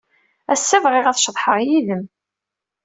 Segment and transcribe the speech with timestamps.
[0.53, 2.05] Ass-a, bɣiɣ ad ceḍḥeɣ yid-m.